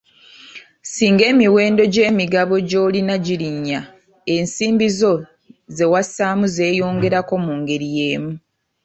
Singa 0.93 1.23
emiwendo 1.31 1.83
gy'emigabo 1.93 2.55
gy'olina 2.69 3.15
girinnya, 3.25 3.79
ensimbi 4.35 4.87
zo 4.99 5.13
ze 5.75 5.85
wassaamu 5.91 6.45
zeeyongerako 6.55 7.33
mu 7.45 7.53
ngeri 7.59 7.87
y'emu. 7.97 8.31